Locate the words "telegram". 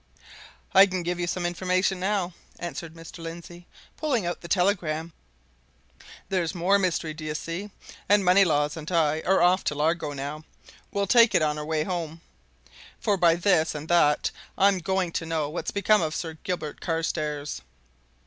4.47-5.13